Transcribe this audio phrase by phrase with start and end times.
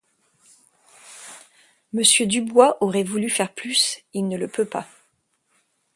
[1.93, 4.87] Monsieur Dubois aurait voulu faire plus, il ne le peut pas.